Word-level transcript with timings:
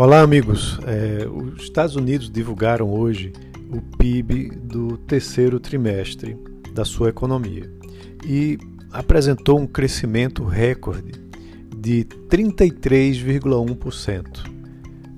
Olá, 0.00 0.22
amigos. 0.22 0.78
É, 0.86 1.28
os 1.28 1.62
Estados 1.64 1.94
Unidos 1.94 2.30
divulgaram 2.30 2.90
hoje 2.90 3.34
o 3.70 3.82
PIB 3.98 4.48
do 4.56 4.96
terceiro 4.96 5.60
trimestre 5.60 6.38
da 6.72 6.86
sua 6.86 7.10
economia 7.10 7.70
e 8.24 8.56
apresentou 8.90 9.60
um 9.60 9.66
crescimento 9.66 10.42
recorde 10.42 11.12
de 11.76 12.06
33,1%. 12.30 14.24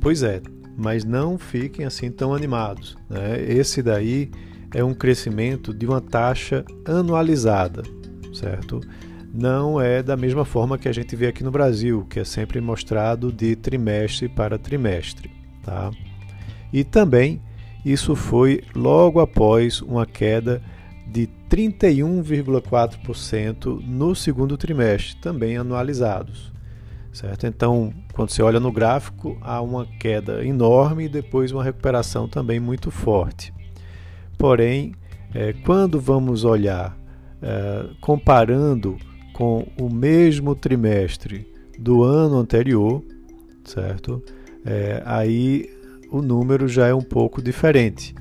Pois 0.00 0.24
é, 0.24 0.42
mas 0.76 1.04
não 1.04 1.38
fiquem 1.38 1.86
assim 1.86 2.10
tão 2.10 2.34
animados. 2.34 2.96
Né? 3.08 3.40
Esse 3.40 3.84
daí 3.84 4.32
é 4.74 4.82
um 4.82 4.94
crescimento 4.94 5.72
de 5.72 5.86
uma 5.86 6.00
taxa 6.00 6.64
anualizada, 6.84 7.84
certo? 8.34 8.80
Não 9.34 9.80
é 9.80 10.02
da 10.02 10.14
mesma 10.14 10.44
forma 10.44 10.76
que 10.76 10.88
a 10.88 10.92
gente 10.92 11.16
vê 11.16 11.28
aqui 11.28 11.42
no 11.42 11.50
Brasil, 11.50 12.06
que 12.10 12.20
é 12.20 12.24
sempre 12.24 12.60
mostrado 12.60 13.32
de 13.32 13.56
trimestre 13.56 14.28
para 14.28 14.58
trimestre, 14.58 15.30
tá? 15.62 15.90
E 16.70 16.84
também 16.84 17.40
isso 17.82 18.14
foi 18.14 18.62
logo 18.74 19.20
após 19.20 19.80
uma 19.80 20.04
queda 20.04 20.62
de 21.06 21.30
31,4% 21.50 23.82
no 23.82 24.14
segundo 24.14 24.58
trimestre, 24.58 25.16
também 25.16 25.56
anualizados. 25.56 26.52
Certo? 27.12 27.46
Então, 27.46 27.92
quando 28.14 28.30
você 28.30 28.42
olha 28.42 28.60
no 28.60 28.72
gráfico, 28.72 29.36
há 29.42 29.60
uma 29.60 29.84
queda 29.98 30.42
enorme 30.44 31.04
e 31.04 31.08
depois 31.08 31.52
uma 31.52 31.64
recuperação 31.64 32.28
também 32.28 32.60
muito 32.60 32.90
forte. 32.90 33.52
Porém, 34.38 34.94
é, 35.34 35.52
quando 35.52 36.00
vamos 36.00 36.44
olhar 36.44 36.96
é, 37.42 37.90
comparando 38.00 38.96
com 39.42 39.66
o 39.76 39.92
mesmo 39.92 40.54
trimestre 40.54 41.52
do 41.76 42.04
ano 42.04 42.36
anterior, 42.36 43.02
certo? 43.64 44.22
É, 44.64 45.02
aí 45.04 45.68
o 46.12 46.22
número 46.22 46.68
já 46.68 46.86
é 46.86 46.94
um 46.94 47.02
pouco 47.02 47.42
diferente. 47.42 48.14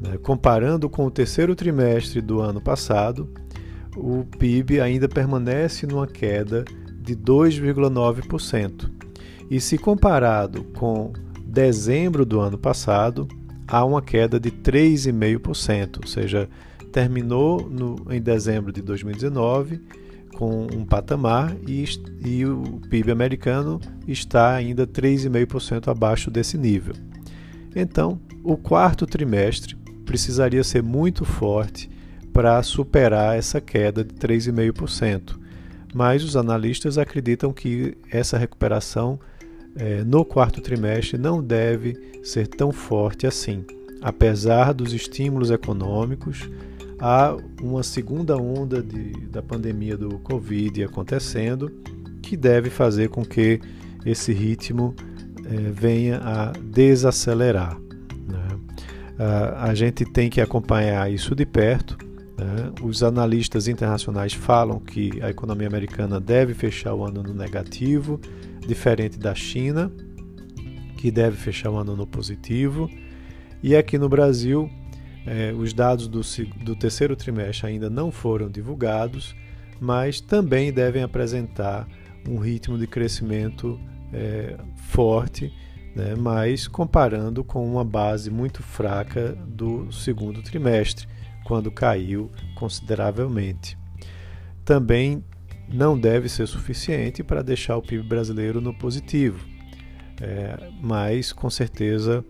Né? 0.00 0.16
Comparando 0.22 0.88
com 0.88 1.04
o 1.04 1.10
terceiro 1.10 1.54
trimestre 1.54 2.22
do 2.22 2.40
ano 2.40 2.58
passado, 2.58 3.28
o 3.94 4.24
PIB 4.38 4.80
ainda 4.80 5.06
permanece 5.10 5.86
numa 5.86 6.06
queda 6.06 6.64
de 7.02 7.14
2,9%. 7.14 8.90
E 9.50 9.60
se 9.60 9.76
comparado 9.76 10.64
com 10.78 11.12
dezembro 11.44 12.24
do 12.24 12.40
ano 12.40 12.56
passado, 12.56 13.28
há 13.68 13.84
uma 13.84 14.00
queda 14.00 14.40
de 14.40 14.50
3,5%, 14.50 15.98
ou 16.00 16.06
seja, 16.08 16.48
terminou 16.90 17.68
no, 17.68 17.96
em 18.10 18.22
dezembro 18.22 18.72
de 18.72 18.80
2019 18.80 20.00
com 20.36 20.66
um 20.72 20.84
patamar 20.84 21.56
e, 21.66 21.84
e 22.24 22.44
o 22.46 22.80
PIB 22.88 23.10
americano 23.10 23.80
está 24.06 24.54
ainda 24.54 24.86
3,5% 24.86 25.88
abaixo 25.88 26.30
desse 26.30 26.58
nível. 26.58 26.94
Então, 27.74 28.20
o 28.42 28.56
quarto 28.56 29.06
trimestre 29.06 29.76
precisaria 30.04 30.62
ser 30.64 30.82
muito 30.82 31.24
forte 31.24 31.88
para 32.32 32.62
superar 32.62 33.36
essa 33.36 33.60
queda 33.60 34.02
de 34.02 34.14
3,5%. 34.14 35.38
Mas 35.94 36.24
os 36.24 36.36
analistas 36.36 36.96
acreditam 36.96 37.52
que 37.52 37.96
essa 38.10 38.38
recuperação 38.38 39.20
eh, 39.76 40.02
no 40.04 40.24
quarto 40.24 40.60
trimestre 40.60 41.18
não 41.18 41.42
deve 41.42 41.94
ser 42.22 42.46
tão 42.46 42.72
forte 42.72 43.26
assim, 43.26 43.64
apesar 44.00 44.72
dos 44.72 44.92
estímulos 44.92 45.50
econômicos. 45.50 46.48
Há 47.04 47.36
uma 47.60 47.82
segunda 47.82 48.36
onda 48.36 48.80
de, 48.80 49.10
da 49.26 49.42
pandemia 49.42 49.96
do 49.96 50.20
Covid 50.20 50.84
acontecendo, 50.84 51.68
que 52.22 52.36
deve 52.36 52.70
fazer 52.70 53.08
com 53.08 53.24
que 53.24 53.60
esse 54.06 54.32
ritmo 54.32 54.94
eh, 55.44 55.72
venha 55.72 56.20
a 56.22 56.52
desacelerar. 56.52 57.76
Uh, 57.76 59.54
a 59.58 59.74
gente 59.74 60.04
tem 60.04 60.30
que 60.30 60.40
acompanhar 60.40 61.10
isso 61.12 61.34
de 61.34 61.44
perto. 61.44 61.98
Né? 62.38 62.72
Os 62.80 63.02
analistas 63.02 63.66
internacionais 63.66 64.32
falam 64.32 64.78
que 64.78 65.20
a 65.22 65.28
economia 65.28 65.66
americana 65.66 66.20
deve 66.20 66.54
fechar 66.54 66.94
o 66.94 67.04
ano 67.04 67.20
no 67.20 67.34
negativo, 67.34 68.20
diferente 68.64 69.18
da 69.18 69.34
China, 69.34 69.90
que 70.96 71.10
deve 71.10 71.36
fechar 71.36 71.70
o 71.70 71.76
ano 71.76 71.96
no 71.96 72.06
positivo. 72.06 72.88
E 73.60 73.74
aqui 73.74 73.98
no 73.98 74.08
Brasil, 74.08 74.70
eh, 75.26 75.52
os 75.56 75.72
dados 75.72 76.08
do, 76.08 76.20
do 76.64 76.76
terceiro 76.76 77.16
trimestre 77.16 77.68
ainda 77.68 77.88
não 77.88 78.10
foram 78.10 78.48
divulgados, 78.48 79.34
mas 79.80 80.20
também 80.20 80.72
devem 80.72 81.02
apresentar 81.02 81.88
um 82.28 82.38
ritmo 82.38 82.78
de 82.78 82.86
crescimento 82.86 83.80
eh, 84.12 84.56
forte 84.76 85.52
né, 85.94 86.14
mas 86.16 86.66
comparando 86.66 87.44
com 87.44 87.66
uma 87.66 87.84
base 87.84 88.30
muito 88.30 88.62
fraca 88.62 89.36
do 89.46 89.92
segundo 89.92 90.42
trimestre, 90.42 91.06
quando 91.44 91.70
caiu 91.70 92.30
consideravelmente. 92.54 93.76
Também 94.64 95.24
não 95.68 95.98
deve 95.98 96.28
ser 96.28 96.46
suficiente 96.46 97.22
para 97.22 97.42
deixar 97.42 97.76
o 97.76 97.82
PIB 97.82 98.08
brasileiro 98.08 98.60
no 98.60 98.72
positivo, 98.72 99.44
é, 100.20 100.70
mas 100.80 101.32
com 101.32 101.50
certeza 101.50 102.24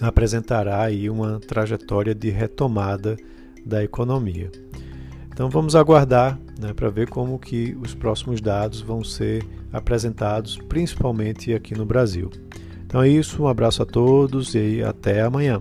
apresentará 0.00 0.82
aí 0.82 1.08
uma 1.08 1.40
trajetória 1.40 2.14
de 2.14 2.30
retomada 2.30 3.16
da 3.64 3.82
economia. 3.82 4.50
Então 5.32 5.48
vamos 5.48 5.76
aguardar 5.76 6.38
né, 6.58 6.72
para 6.72 6.90
ver 6.90 7.08
como 7.08 7.38
que 7.38 7.76
os 7.80 7.94
próximos 7.94 8.40
dados 8.40 8.80
vão 8.80 9.04
ser 9.04 9.44
apresentados, 9.72 10.56
principalmente 10.68 11.54
aqui 11.54 11.74
no 11.74 11.86
Brasil. 11.86 12.30
Então 12.84 13.02
é 13.02 13.08
isso, 13.08 13.42
um 13.42 13.46
abraço 13.46 13.82
a 13.82 13.86
todos 13.86 14.54
e 14.54 14.82
até 14.82 15.22
amanhã. 15.22 15.60